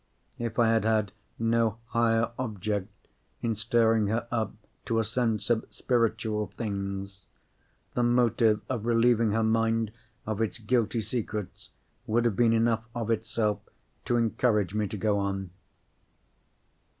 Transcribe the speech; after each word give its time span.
If 0.39 0.57
I 0.57 0.69
had 0.69 0.83
had 0.83 1.11
no 1.37 1.77
higher 1.89 2.31
object 2.39 3.07
in 3.43 3.53
stirring 3.53 4.07
her 4.07 4.27
up 4.31 4.55
to 4.87 4.97
a 4.97 5.03
sense 5.03 5.51
of 5.51 5.63
spiritual 5.69 6.47
things, 6.57 7.25
the 7.93 8.01
motive 8.01 8.61
of 8.67 8.87
relieving 8.87 9.29
her 9.33 9.43
mind 9.43 9.91
of 10.25 10.41
its 10.41 10.57
guilty 10.57 11.01
secrets 11.01 11.69
would 12.07 12.25
have 12.25 12.35
been 12.35 12.53
enough 12.53 12.85
of 12.95 13.11
itself 13.11 13.59
to 14.05 14.17
encourage 14.17 14.73
me 14.73 14.87
to 14.87 14.97
go 14.97 15.19
on. 15.19 15.51